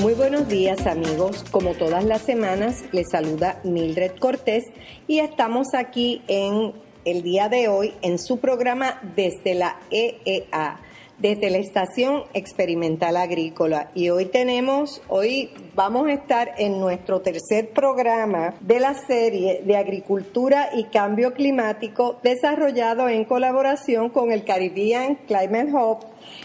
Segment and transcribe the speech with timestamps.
[0.00, 4.64] Muy buenos días amigos, como todas las semanas les saluda Mildred Cortés
[5.08, 6.74] y estamos aquí en
[7.04, 10.80] el día de hoy en su programa desde la EEA,
[11.18, 13.90] desde la Estación Experimental Agrícola.
[13.94, 19.76] Y hoy tenemos, hoy vamos a estar en nuestro tercer programa de la serie de
[19.76, 25.98] Agricultura y Cambio Climático desarrollado en colaboración con el Caribbean Climate Hub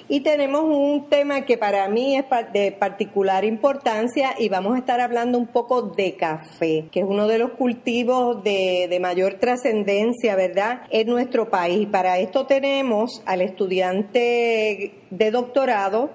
[0.09, 4.99] y tenemos un tema que para mí es de particular importancia y vamos a estar
[4.99, 10.81] hablando un poco de café, que es uno de los cultivos de, mayor trascendencia, ¿verdad?,
[10.89, 11.87] en nuestro país.
[11.87, 16.11] Para esto tenemos al estudiante de doctorado,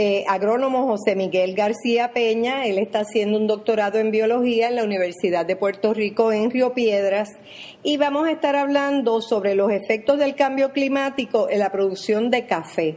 [0.00, 2.66] eh, agrónomo José Miguel García Peña.
[2.66, 6.72] Él está haciendo un doctorado en biología en la Universidad de Puerto Rico en Río
[6.72, 7.30] Piedras
[7.82, 12.46] y vamos a estar hablando sobre los efectos del cambio climático en la producción de
[12.46, 12.94] café.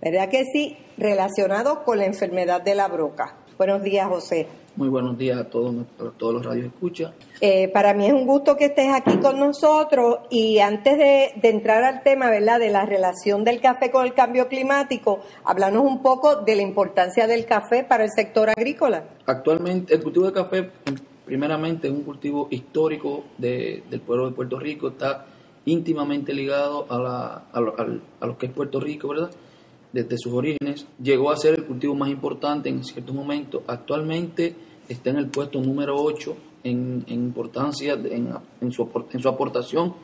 [0.00, 0.76] ¿Verdad que sí?
[0.98, 3.36] Relacionado con la enfermedad de la broca.
[3.56, 4.48] Buenos días, José.
[4.74, 7.12] Muy buenos días a todos, a todos los radios escucha.
[7.42, 11.84] Eh, para mí es un gusto que estés aquí con nosotros y antes de, entrar
[11.84, 16.36] al tema, ¿verdad?, de la relación del café con el cambio climático, hablarnos un poco
[16.36, 19.04] de la importancia del café para el sector agrícola.
[19.26, 20.70] Actualmente, el cultivo de café
[21.26, 25.26] primeramente es un cultivo histórico del pueblo de Puerto Rico, está
[25.66, 29.30] íntimamente ligado a, la, a, lo, que es Puerto Rico, ¿verdad?
[29.92, 33.62] Desde sus orígenes, llegó a ser el cultivo más importante en ciertos momentos.
[33.66, 34.54] Actualmente
[34.88, 39.94] está en el puesto número 8 en, importancia, en, su, en su aportación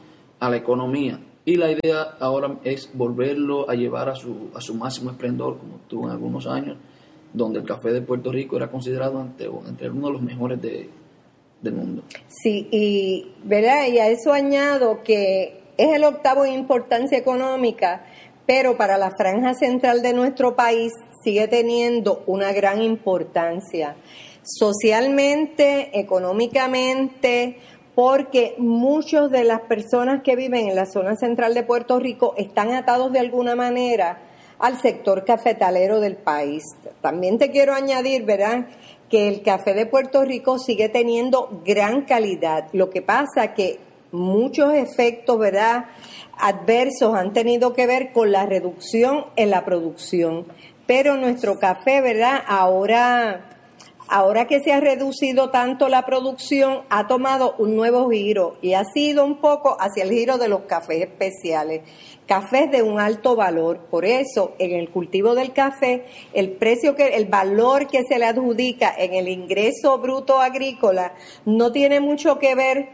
[0.41, 1.19] a la economía.
[1.45, 5.78] Y la idea ahora es volverlo a llevar a su, a su máximo esplendor, como
[5.89, 6.77] tuvo en algunos años,
[7.33, 10.91] donde el café de Puerto Rico era considerado entre, entre uno de los mejores de,
[11.62, 12.02] del mundo.
[12.28, 13.86] Sí, y, ¿verdad?
[13.91, 18.05] y a eso añado que es el octavo en importancia económica,
[18.48, 20.91] pero para la franja central de nuestro país
[21.23, 23.95] sigue teniendo una gran importancia
[24.42, 27.58] socialmente, económicamente,
[27.95, 32.73] porque muchas de las personas que viven en la zona central de Puerto Rico están
[32.73, 34.23] atados de alguna manera
[34.58, 36.62] al sector cafetalero del país.
[37.02, 38.64] También te quiero añadir, ¿verdad?,
[39.11, 42.68] que el café de Puerto Rico sigue teniendo gran calidad.
[42.73, 43.78] Lo que pasa que
[44.13, 45.86] muchos efectos, ¿verdad?,
[46.41, 50.46] adversos han tenido que ver con la reducción en la producción.
[50.86, 53.45] Pero nuestro café, ¿verdad?, ahora
[54.11, 58.85] ahora que se ha reducido tanto la producción, ha tomado un nuevo giro y ha
[58.85, 61.83] sido un poco hacia el giro de los cafés especiales
[62.29, 63.89] cafés de un alto valor.
[63.91, 66.05] Por eso, en el cultivo del café,
[66.35, 71.14] el precio que, el valor que se le adjudica en el ingreso bruto agrícola
[71.47, 72.91] no tiene mucho que ver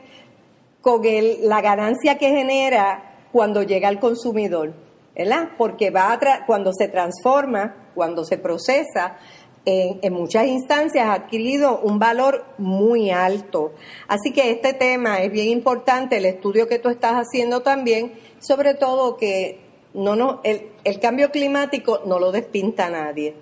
[0.85, 1.01] con
[1.41, 4.75] la ganancia que genera cuando llega al consumidor,
[5.17, 5.49] ¿verdad?
[5.57, 9.17] Porque va cuando se transforma, cuando se procesa,
[9.65, 13.73] en, muchas instancias ha adquirido un valor muy alto.
[14.09, 18.75] Así que este tema es bien importante, el estudio que tú estás haciendo también, sobre
[18.75, 19.61] todo que
[19.95, 23.35] no, no, el, el cambio climático no lo despinta a nadie.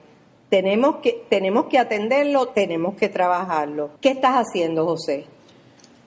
[0.48, 3.90] Tenemos que, tenemos que atenderlo, tenemos que trabajarlo.
[4.00, 5.24] ¿Qué estás haciendo, José?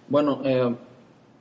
[0.07, 0.75] Bueno, eh,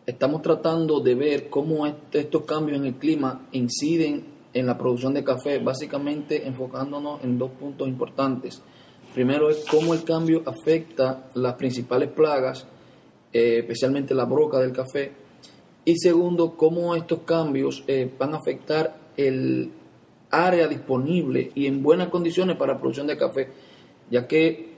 [0.06, 5.24] estamos tratando de ver cómo estos cambios en el clima inciden en la producción de
[5.24, 8.62] café, básicamente enfocándonos en dos puntos importantes.
[9.12, 12.66] Primero es cómo el cambio afecta las principales plagas,
[13.32, 15.12] eh, especialmente la broca del café.
[15.84, 19.70] Y segundo, cómo estos cambios eh, van a afectar el
[20.30, 23.48] área disponible y en buenas condiciones para la producción de café,
[24.10, 24.73] ya que,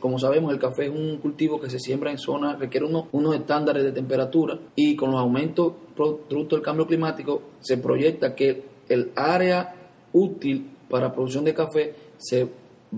[0.00, 3.34] como sabemos, el café es un cultivo que se siembra en zonas, requiere unos, unos
[3.34, 9.12] estándares de temperatura y con los aumentos producto del cambio climático se proyecta que el
[9.14, 9.74] área
[10.12, 12.48] útil para producción de café se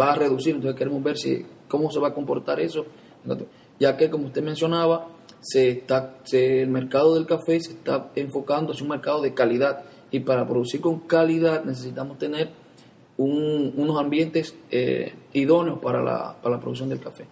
[0.01, 0.55] va a reducir.
[0.55, 2.85] Entonces queremos ver si cómo se va a comportar eso,
[3.79, 5.09] ya que como usted mencionaba,
[5.41, 10.21] se está, el mercado del café se está enfocando hacia un mercado de calidad y
[10.21, 12.51] para producir con calidad necesitamos tener
[13.17, 17.27] unos ambientes eh, idóneos para la, para la producción del café.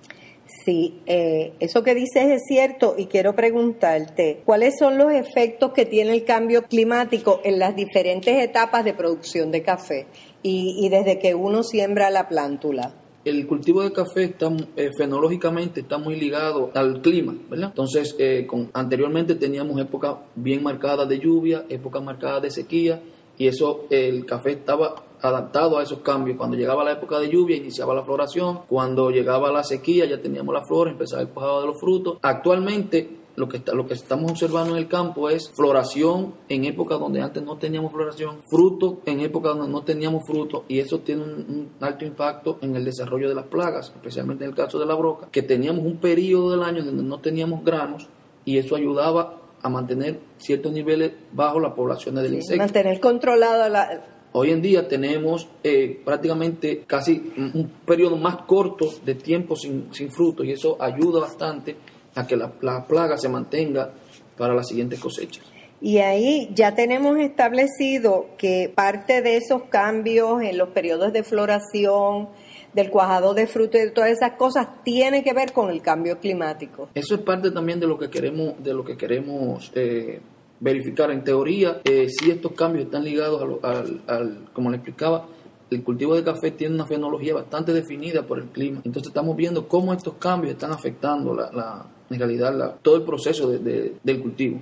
[0.64, 5.87] Sí, eh, eso que dices es cierto y quiero preguntarte, ¿cuáles son los efectos que
[5.87, 10.06] tiene el cambio climático en las diferentes etapas de producción de café
[10.43, 12.94] y, desde que uno siembra la plántula?
[13.25, 17.69] el cultivo de café está eh, fenológicamente está muy ligado al clima, ¿verdad?
[17.69, 23.00] Entonces, eh, con, anteriormente teníamos épocas bien marcadas de lluvia, épocas marcadas de sequía,
[23.38, 26.36] y eso el café estaba adaptado a esos cambios.
[26.36, 28.60] Cuando llegaba la época de lluvia, iniciaba la floración.
[28.69, 32.19] Cuando llegaba la sequía, ya teníamos la flor, empezaba el cuajado de los frutos.
[32.22, 36.98] Actualmente, lo que, está, lo que estamos observando en el campo es floración en épocas
[36.98, 41.22] donde antes no teníamos floración, fruto en épocas donde no teníamos fruto, y eso tiene
[41.22, 44.94] un, alto impacto en el desarrollo de las plagas, especialmente en el caso de la
[44.94, 48.08] broca, que teníamos un periodo del año donde no teníamos granos,
[48.44, 52.62] y eso ayudaba a mantener ciertos niveles bajo la población del insecto.
[52.62, 54.11] Mantener controlada la...
[54.34, 60.11] Hoy en día tenemos eh, prácticamente casi un, periodo más corto de tiempo sin, sin
[60.11, 61.76] fruto y eso ayuda bastante
[62.14, 62.50] a que la,
[62.87, 63.93] plaga se mantenga
[64.37, 65.44] para las siguientes cosechas.
[65.81, 72.29] Y ahí ya tenemos establecido que parte de esos cambios en los periodos de floración,
[72.73, 76.19] del cuajado de fruto y de todas esas cosas tiene que ver con el cambio
[76.19, 76.88] climático.
[76.94, 80.20] Eso es parte también de lo que queremos, de lo que queremos eh,
[80.62, 81.10] verificar.
[81.10, 85.26] En teoría, eh, si estos cambios están ligados al, como le explicaba,
[85.70, 88.80] el cultivo de café tiene una fenología bastante definida por el clima.
[88.84, 94.20] Entonces estamos viendo cómo estos cambios están afectando la, en realidad todo el proceso del
[94.22, 94.60] cultivo.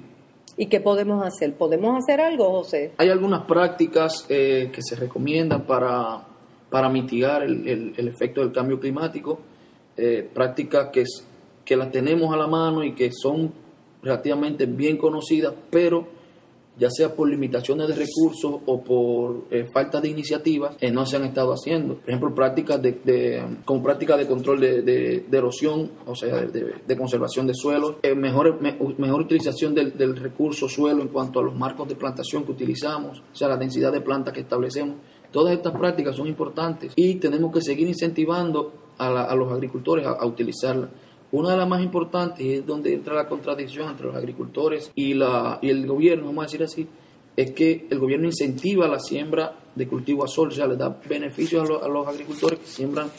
[0.56, 1.54] ¿Y qué podemos hacer?
[1.54, 2.92] ¿Podemos hacer algo, José?
[2.96, 6.24] Hay algunas prácticas eh, que se recomiendan para
[6.70, 9.40] para mitigar el, el, efecto del cambio climático,
[9.96, 11.04] eh, prácticas que,
[11.64, 13.52] que las tenemos a la mano y que son
[14.02, 16.20] relativamente bien conocidas, pero
[16.78, 21.16] ya sea por limitaciones de recursos o por eh, falta de iniciativas, eh, no se
[21.16, 21.96] han estado haciendo.
[21.96, 27.46] Por ejemplo, prácticas de, de como prácticas de control de, erosión, o sea, de, conservación
[27.46, 31.96] de suelos, mejor, mejor utilización del, del recurso suelo en cuanto a los marcos de
[31.96, 34.96] plantación que utilizamos, o sea, la densidad de plantas que establecemos.
[35.30, 40.90] Todas estas prácticas son importantes y tenemos que seguir incentivando a, los agricultores a, utilizarlas.
[41.32, 45.58] Una de las más importantes es donde entra la contradicción entre los agricultores y, la,
[45.62, 46.88] y el gobierno, vamos a decir así,
[47.36, 51.00] es que el gobierno incentiva la siembra de cultivo a sol, o sea, le da
[51.08, 53.10] beneficios a, a los agricultores que siembran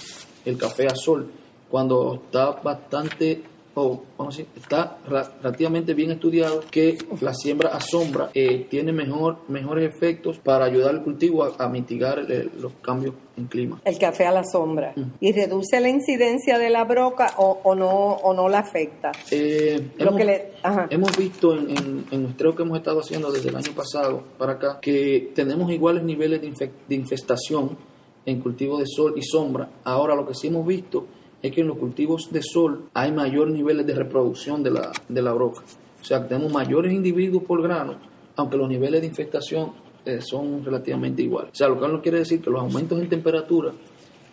[0.43, 1.31] el café a sol,
[1.69, 3.41] cuando está bastante
[3.73, 8.91] o vamos a decir, está relativamente bien estudiado que la siembra a sombra eh, tiene
[8.91, 12.19] mejor, mejores efectos para ayudar al cultivo a, mitigar
[12.59, 13.81] los cambios en clima.
[13.85, 14.94] El café a la sombra.
[15.21, 19.12] ¿Y reduce la incidencia de la broca o, no, o no la afecta?
[19.29, 24.24] Eh, hemos, visto en, en, en muestreo que hemos estado haciendo desde el año pasado
[24.38, 27.77] para acá que tenemos iguales niveles de, de infestación
[28.25, 29.69] en cultivo de sol y sombra.
[29.85, 31.07] Ahora lo que sí hemos visto
[31.41, 35.21] es que en los cultivos de sol hay mayor niveles de reproducción de la, de
[35.21, 35.61] la broca.
[36.01, 37.95] O sea, tenemos mayores individuos por grano,
[38.35, 39.71] aunque los niveles de infestación
[40.05, 41.51] eh, son relativamente iguales.
[41.53, 43.71] O sea, lo que no quiere decir que los aumentos en temperatura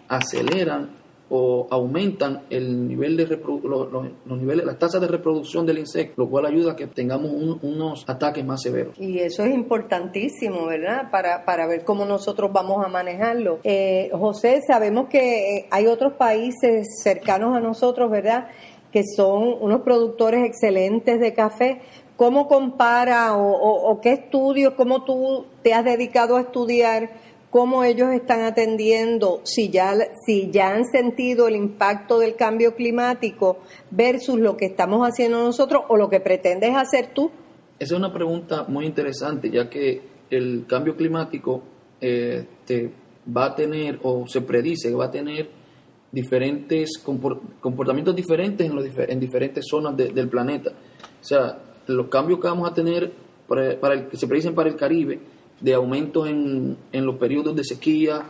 [0.09, 0.91] aceleran
[1.31, 6.31] o aumentan el nivel de los, los, niveles, las tasas de reproducción del insecto, lo
[6.31, 7.31] cual ayuda a que tengamos
[7.63, 8.99] unos ataques más severos.
[8.99, 11.11] Y eso es importantísimo, ¿verdad?
[11.11, 13.61] Para, para ver cómo nosotros vamos a manejarlo.
[13.63, 18.49] Eh, José, sabemos que eh, hay otros países cercanos a nosotros, ¿verdad?
[18.91, 21.83] Que son unos productores excelentes de café.
[22.17, 27.11] ¿Cómo compara o, o qué estudios, cómo tú te has dedicado a estudiar?
[27.51, 29.95] Cómo ellos están atendiendo, si ya,
[30.27, 33.59] si ya han sentido el impacto del cambio climático
[33.91, 37.31] versus lo que estamos haciendo nosotros o lo que pretendes hacer tú?
[37.79, 41.63] Esa es una pregunta muy interesante, ya que el cambio climático
[42.01, 42.45] eh,
[43.37, 45.49] va a tener, o se predice que va a tener
[46.11, 46.91] diferentes
[47.61, 50.71] comportamientos diferentes en, los, en diferentes zonas del planeta.
[50.71, 53.13] O sea, los cambios que vamos a tener
[53.47, 55.19] para, el, que se predicen para el Caribe,
[55.61, 58.25] de aumentos en, en los periodos de sequía,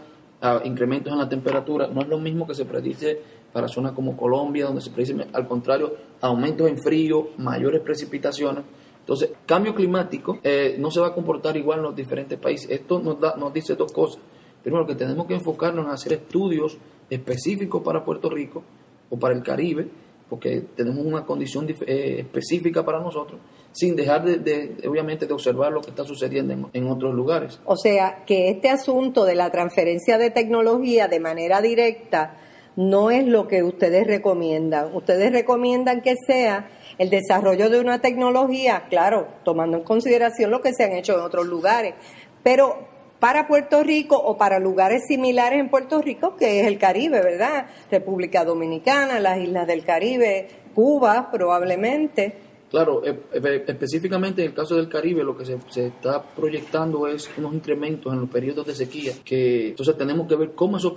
[0.65, 3.21] incrementos en la temperatura, no es lo mismo que se predice
[3.53, 8.65] para zonas como Colombia, donde se predice, al contrario, aumentos en frío, mayores precipitaciones.
[9.01, 12.71] Entonces, cambio climático eh, no se va a comportar igual en los diferentes países.
[12.71, 14.21] Esto nos, da, nos dice dos cosas.
[14.63, 16.77] Primero, que tenemos que enfocarnos en hacer estudios
[17.09, 18.63] específicos para Puerto Rico
[19.09, 19.89] o para el Caribe,
[20.29, 23.41] porque tenemos una condición eh, específica para nosotros
[23.73, 27.61] sin dejar de, obviamente, de observar lo que está sucediendo en, otros lugares.
[27.65, 32.39] O sea, que este asunto de la transferencia de tecnología de manera directa
[32.75, 34.95] no es lo que ustedes recomiendan.
[34.95, 40.73] Ustedes recomiendan que sea el desarrollo de una tecnología, claro, tomando en consideración lo que
[40.73, 41.95] se han hecho en otros lugares,
[42.43, 42.88] pero
[43.21, 47.67] para Puerto Rico o para lugares similares en Puerto Rico, que es el Caribe, ¿verdad?
[47.91, 52.49] República Dominicana, las islas del Caribe, Cuba probablemente.
[52.71, 57.31] Claro, e, e, específicamente en el caso del Caribe lo que se, está proyectando es
[57.39, 60.95] unos incrementos en los periodos de sequía, que entonces tenemos que ver cómo esos,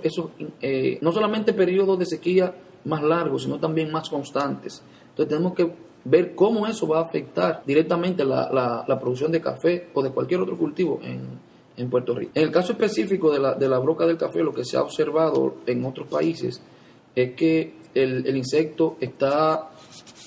[0.60, 4.82] eh, no solamente periodos de sequía más largos, sino también más constantes.
[5.10, 5.72] Entonces tenemos que
[6.04, 10.40] ver cómo eso va a afectar directamente la, la, producción de café o de cualquier
[10.40, 11.38] otro cultivo en,
[11.90, 12.32] Puerto Rico.
[12.34, 14.82] En el caso específico de la, de la broca del café, lo que se ha
[14.82, 16.60] observado en otros países
[17.14, 19.70] es que el, el insecto está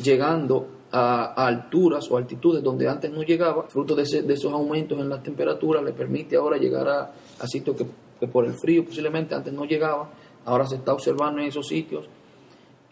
[0.03, 5.21] llegando a, alturas o altitudes donde antes no llegaba, fruto de, esos aumentos en la
[5.21, 7.75] temperatura, le permite ahora llegar a, sitios
[8.19, 10.09] que, por el frío posiblemente antes no llegaba,
[10.45, 12.07] ahora se está observando en esos sitios,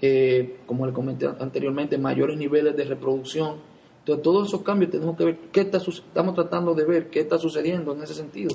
[0.01, 3.72] eh, como le comenté anteriormente, mayores niveles de reproducción.
[4.03, 7.37] Entonces, todos esos cambios tenemos que ver, qué está, estamos tratando de ver qué está
[7.37, 8.53] sucediendo en ese sentido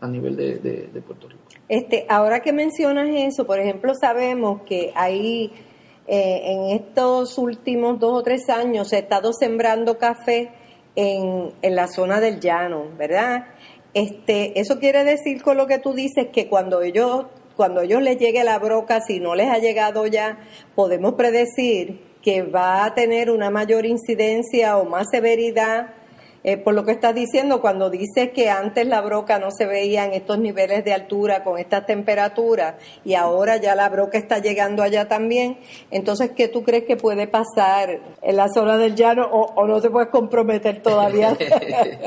[0.00, 1.42] a nivel de, Puerto Rico.
[1.68, 5.52] Este, ahora que mencionas eso, por ejemplo, sabemos que hay
[6.06, 10.50] eh, en estos últimos dos o tres años se ha estado sembrando café
[10.94, 13.48] en, en la zona del llano, ¿verdad?
[13.92, 18.16] Este, eso quiere decir con lo que tú dices que cuando ellos, cuando ellos les
[18.16, 20.38] llegue la broca, si no les ha llegado ya,
[20.74, 25.94] podemos predecir que va a tener una mayor incidencia o más severidad
[26.46, 30.04] eh, por lo que estás diciendo, cuando dices que antes la broca no se veía
[30.04, 34.84] en estos niveles de altura con estas temperaturas y ahora ya la broca está llegando
[34.84, 35.58] allá también,
[35.90, 39.90] entonces, ¿qué tú crees que puede pasar en la zona del llano o, no te
[39.90, 41.36] puedes comprometer todavía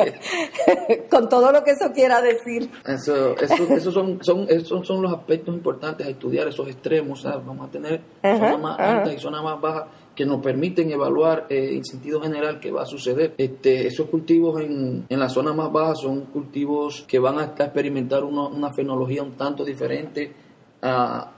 [1.12, 2.70] con todo lo que eso quiera decir?
[2.88, 7.72] Eso, eso, son, son, esos son los aspectos importantes a estudiar, esos extremos, vamos a
[7.72, 9.84] tener zonas más altas y zonas más bajas
[10.20, 13.36] que nos permiten evaluar eh, en sentido general qué va a suceder.
[13.38, 18.26] Este, esos cultivos en, en la zona más baja son cultivos que van a experimentar
[18.26, 20.34] una, fenología un tanto diferente
[20.82, 21.32] a,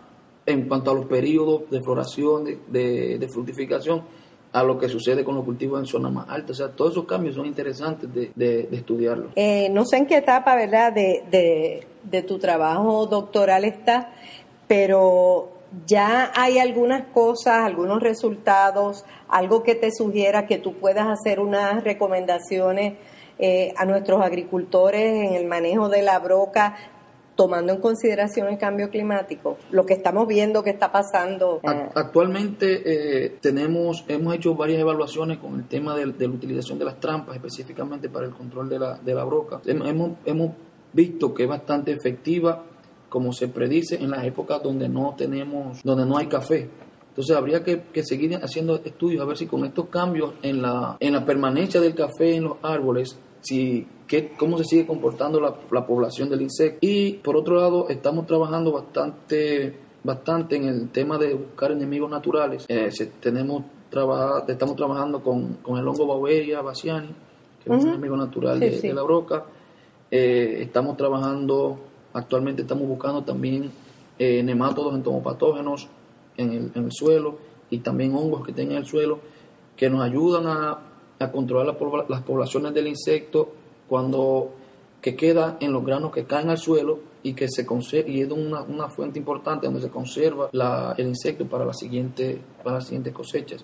[0.47, 4.01] en cuanto a los periodos de floración, de, de, fructificación
[4.51, 6.59] a lo que sucede con los cultivos en zonas más altas.
[6.59, 9.33] O sea, todos esos cambios son interesantes de, de, de estudiarlos.
[9.35, 14.11] Eh, no sé en qué etapa, ¿verdad?, de, de tu trabajo doctoral está,
[14.67, 15.50] pero
[15.85, 21.83] ya hay algunas cosas, algunos resultados, algo que te sugiera que tú puedas hacer unas
[21.83, 22.95] recomendaciones
[23.39, 26.75] eh, a nuestros agricultores en el manejo de la broca,
[27.35, 31.61] tomando en consideración el cambio climático, lo que estamos viendo que está pasando.
[31.95, 36.99] Actualmente eh, tenemos, hemos hecho varias evaluaciones con el tema de, la utilización de las
[36.99, 39.61] trampas, específicamente para el control de la, de la broca.
[39.65, 40.51] Hemos, hemos
[40.93, 42.65] visto que es bastante efectiva
[43.11, 46.69] como se predice en las épocas donde no tenemos, donde no hay café.
[47.09, 51.11] Entonces habría que, seguir haciendo estudios a ver si con estos cambios en la, en
[51.11, 56.29] la permanencia del café en los árboles, si qué, cómo se sigue comportando la, población
[56.29, 56.77] del insecto.
[56.79, 59.75] Y por otro lado, estamos trabajando bastante,
[60.05, 62.65] bastante en el tema de buscar enemigos naturales.
[62.69, 62.89] Eh,
[63.19, 63.63] tenemos
[64.47, 67.13] estamos trabajando con, el hongo Baueria baciani,
[67.61, 69.43] que es un enemigo natural de, la broca.
[70.09, 73.71] Eh, estamos trabajando Actualmente estamos buscando también
[74.19, 75.87] eh, nemátodos entomopatógenos
[76.37, 77.37] en el, en el suelo
[77.69, 79.19] y también hongos que tengan en el suelo
[79.75, 80.87] que nos ayudan a,
[81.31, 81.77] controlar
[82.07, 83.53] las poblaciones del insecto
[83.87, 84.53] cuando
[85.01, 88.31] que queda en los granos que caen al suelo y que se conserva, y es
[88.31, 92.85] una, una fuente importante donde se conserva la, el insecto para, la siguiente, para las
[92.85, 93.63] siguientes cosechas.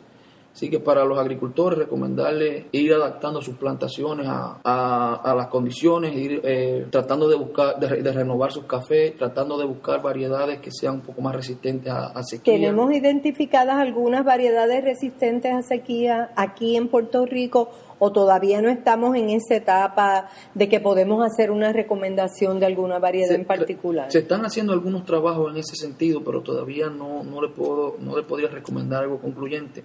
[0.57, 6.41] Así que para los agricultores recomendarles ir adaptando sus plantaciones a, a, las condiciones, ir
[6.43, 11.01] eh, tratando de buscar, de, renovar sus cafés, tratando de buscar variedades que sean un
[11.01, 12.55] poco más resistentes a, sequía.
[12.55, 19.15] ¿Tenemos identificadas algunas variedades resistentes a sequía aquí en Puerto Rico o todavía no estamos
[19.15, 24.11] en esa etapa de que podemos hacer una recomendación de alguna variedad en particular?
[24.11, 28.17] Se están haciendo algunos trabajos en ese sentido, pero todavía no, no, le, puedo, no
[28.17, 29.83] le podría recomendar algo concluyente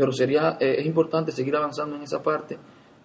[0.00, 2.56] pero sería eh, es importante seguir avanzando en esa parte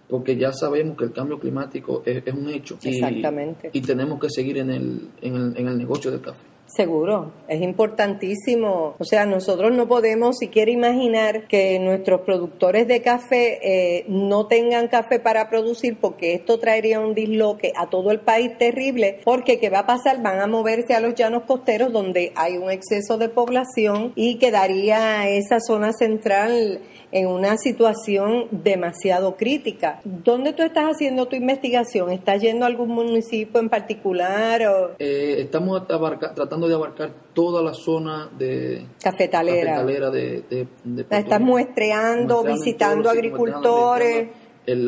[0.07, 3.69] porque ya sabemos que el cambio climático es, un hecho Exactamente.
[3.73, 6.45] Y, tenemos que seguir en el, en el, en el negocio del café.
[6.75, 8.95] Seguro, es importantísimo.
[8.99, 14.89] O sea, nosotros no podemos siquiera imaginar que nuestros productores de café eh, no tengan
[14.89, 19.69] café para producir porque esto traería un disloque a todo el país terrible porque ¿qué
[19.69, 20.21] va a pasar?
[20.21, 25.29] Van a moverse a los llanos costeros donde hay un exceso de población y quedaría
[25.29, 26.81] esa zona central
[27.15, 30.01] en una situación demasiado crítica.
[30.03, 32.11] ¿Dónde tú estás haciendo tu investigación?
[32.11, 34.61] ¿Estás yendo a algún municipio en particular?
[34.67, 34.91] O?
[34.99, 40.67] Eh, estamos tratando de abarcar toda la zona de cafetalera, cafetalera de,
[41.09, 44.27] Estás muestreando, visitando agricultores.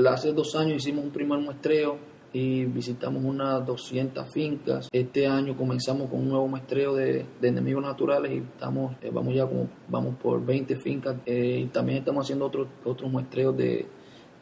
[0.10, 1.96] hace dos años hicimos un primer muestreo
[2.34, 4.89] y visitamos unas 200 fincas.
[4.91, 9.46] Este año comenzamos con un nuevo muestreo de, enemigos naturales y estamos, eh, vamos ya
[9.46, 13.86] como, vamos por 20 fincas eh, y también estamos haciendo otros otros muestreos de,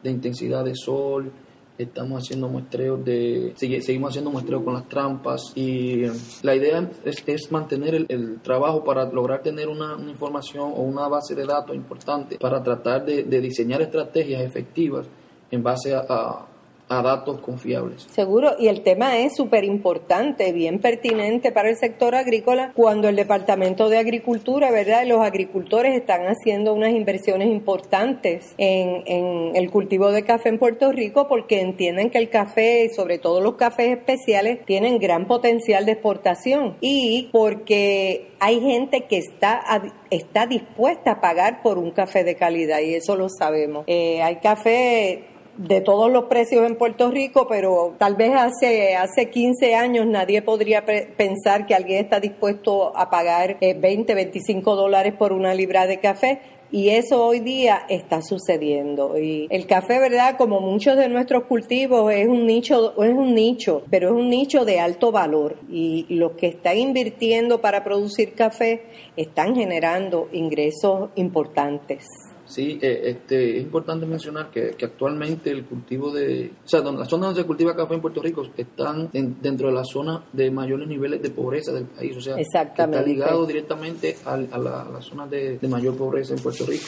[0.04, 1.32] intensidad de sol,
[1.76, 6.02] estamos haciendo muestreos de seguimos haciendo muestreos con las trampas y
[6.42, 11.44] la idea es, mantener el, trabajo para lograr tener una, información o una base de
[11.44, 15.08] datos importante para tratar de, diseñar estrategias efectivas
[15.50, 16.46] en base a
[16.88, 18.06] datos confiables.
[18.10, 23.16] Seguro, y el tema es súper importante, bien pertinente para el sector agrícola, cuando el
[23.16, 25.04] Departamento de Agricultura, ¿verdad?
[25.06, 30.92] Los agricultores están haciendo unas inversiones importantes en, en el cultivo de café en Puerto
[30.92, 35.92] Rico porque entienden que el café, sobre todo los cafés especiales, tienen gran potencial de
[35.92, 39.62] exportación y porque hay gente que está,
[40.10, 43.84] está dispuesta a pagar por un café de calidad y eso lo sabemos.
[43.86, 49.30] Eh, hay café de todos los precios en Puerto Rico, pero tal vez hace, hace
[49.30, 55.14] 15 años nadie podría pensar que alguien está dispuesto a pagar 20, eh, 25 dólares
[55.14, 56.40] por una libra de café.
[56.72, 59.16] Y eso hoy día está sucediendo.
[59.18, 60.36] Y el café, ¿verdad?
[60.36, 64.64] Como muchos de nuestros cultivos, es un nicho, es un nicho, pero es un nicho
[64.64, 65.56] de alto valor.
[65.70, 68.82] Y los que están invirtiendo para producir café
[69.16, 72.04] están generando ingresos importantes.
[72.46, 77.08] Sí, eh, este, es importante mencionar que, actualmente el cultivo de, o sea, donde, las
[77.08, 80.86] zonas donde se cultiva café en Puerto Rico están dentro de la zona de mayores
[80.86, 85.96] niveles de pobreza del país, o sea, está ligado directamente a, la, zona de, mayor
[85.96, 86.84] pobreza en Puerto Rico.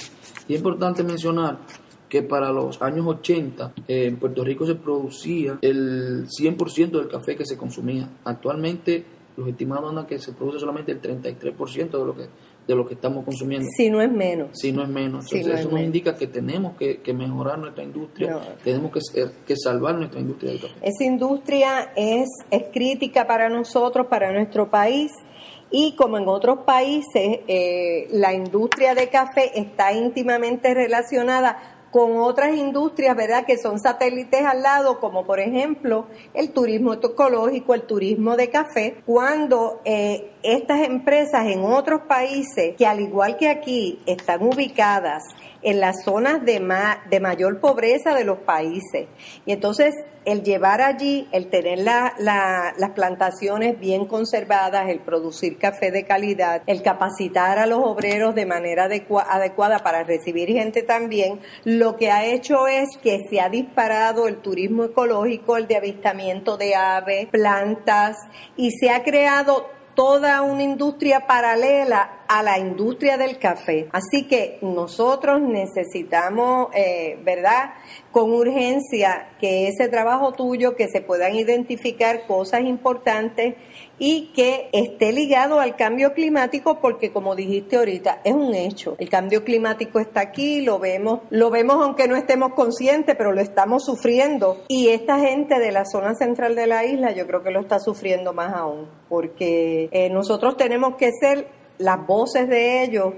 [0.47, 1.59] Y es importante mencionar
[2.09, 7.37] que para los años 80 eh, en Puerto Rico se producía el 100% del café
[7.37, 8.09] que se consumía.
[8.25, 9.05] Actualmente
[9.37, 12.29] los estimados andan que se produce solamente el 33% de lo que
[12.69, 13.67] de lo que estamos consumiendo.
[13.75, 14.51] Si no es menos.
[14.53, 15.25] Si no es menos.
[15.33, 19.01] Entonces, eso nos indica que tenemos que, mejorar nuestra industria, tenemos que,
[19.47, 20.75] que salvar nuestra industria del café.
[20.83, 25.11] Esa industria es, es crítica para nosotros, para nuestro país.
[25.71, 32.57] Y como en otros países, eh, la industria de café está íntimamente relacionada con otras
[32.57, 38.37] industrias, ¿verdad?, que son satélites al lado, como por ejemplo el turismo ecológico, el turismo
[38.37, 44.43] de café, cuando eh, estas empresas en otros países, que al igual que aquí, están
[44.43, 45.25] ubicadas
[45.63, 46.63] en las zonas de,
[47.11, 49.07] de mayor pobreza de los países.
[49.45, 56.05] Y entonces el llevar allí, el tener las plantaciones bien conservadas, el producir café de
[56.05, 62.11] calidad, el capacitar a los obreros de manera adecuada para recibir gente también, lo que
[62.11, 67.29] ha hecho es que se ha disparado el turismo ecológico, el de avistamiento de aves,
[67.29, 68.19] plantas,
[68.57, 73.89] y se ha creado toda una industria paralela a la industria del café.
[73.93, 77.73] Así que nosotros necesitamos, eh, ¿verdad?
[78.13, 83.55] Con urgencia que ese trabajo tuyo, que se puedan identificar cosas importantes
[83.99, 89.09] y que esté ligado al cambio climático porque como dijiste ahorita es un hecho el
[89.09, 93.85] cambio climático está aquí lo vemos lo vemos aunque no estemos conscientes pero lo estamos
[93.85, 97.61] sufriendo y esta gente de la zona central de la isla yo creo que lo
[97.61, 103.15] está sufriendo más aún porque eh, nosotros tenemos que ser las voces de ellos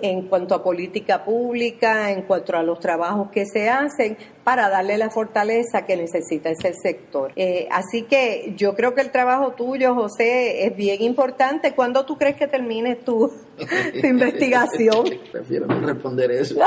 [0.00, 4.16] en cuanto a política pública, en cuanto a los trabajos que se hacen,
[4.48, 7.32] para darle la fortaleza que necesita ese sector.
[7.36, 11.74] Eh, así que yo creo que el trabajo tuyo, José, es bien importante.
[11.74, 13.30] ¿Cuándo tú crees que termines tu,
[14.02, 15.04] investigación?
[15.30, 16.54] Prefiero no responder eso.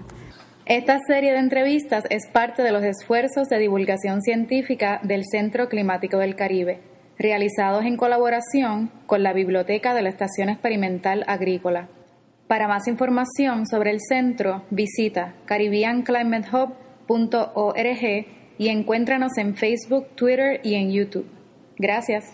[0.66, 6.18] Esta serie de entrevistas es parte de los esfuerzos de divulgación científica del Centro Climático
[6.18, 6.80] del Caribe,
[7.18, 11.88] realizados en colaboración con la Biblioteca de la Estación Experimental Agrícola.
[12.46, 18.26] Para más información sobre el centro, visita caribbeanclimatehub.org
[18.58, 21.26] y encuéntranos en Facebook, Twitter y en YouTube.
[21.78, 22.24] Gracias.